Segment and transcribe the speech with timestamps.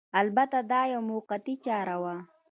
[0.21, 2.15] البته دا یوه موقتي چاره وه